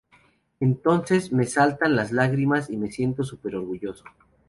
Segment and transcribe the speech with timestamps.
[0.59, 4.03] Entonces me saltan las lágrimas y me siento súper orgulloso.